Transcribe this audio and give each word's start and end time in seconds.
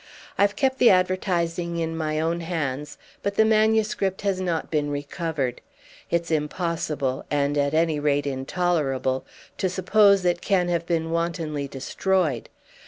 I've 0.35 0.55
kept 0.55 0.79
the 0.79 0.89
advertising 0.89 1.77
in 1.77 1.95
my 1.95 2.19
own 2.19 2.39
hands, 2.39 2.97
but 3.21 3.35
the 3.35 3.45
manuscript 3.45 4.21
has 4.23 4.41
not 4.41 4.71
been 4.71 4.89
recovered. 4.89 5.61
It's 6.09 6.31
impossible, 6.31 7.23
and 7.29 7.55
at 7.55 7.75
any 7.75 7.99
rate 7.99 8.25
intolerable, 8.25 9.27
to 9.59 9.69
suppose 9.69 10.25
it 10.25 10.41
can 10.41 10.69
have 10.69 10.87
been 10.87 11.11
wantonly 11.11 11.67
destroyed. 11.67 12.49